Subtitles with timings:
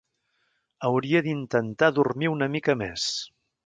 [0.89, 3.11] Hauria d'intentar dormir una mica més.